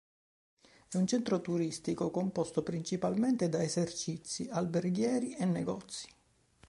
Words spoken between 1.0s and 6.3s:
centro turistico, composto principalmente da esercizi alberghieri e negozi.